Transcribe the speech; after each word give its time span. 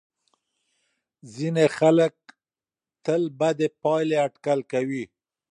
ځینې 1.33 1.65
خلک 1.77 2.13
تل 3.05 3.21
بدې 3.39 3.67
پایلې 3.81 4.17
اټکل 4.25 4.59
کوي. 4.71 5.03